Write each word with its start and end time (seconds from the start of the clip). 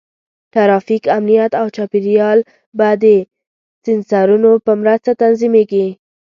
ټرافیک، 0.53 1.03
امنیت، 1.17 1.51
او 1.61 1.65
چاپېریال 1.75 2.39
به 2.77 2.89
د 3.03 3.05
سینسرونو 3.83 4.51
په 4.65 4.71
مرسته 4.81 5.11
تنظیمېږي. 5.21 5.87